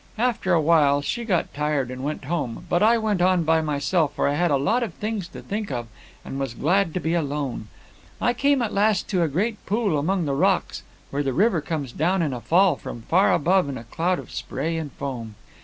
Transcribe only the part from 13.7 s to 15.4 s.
a cloud of spray and foam.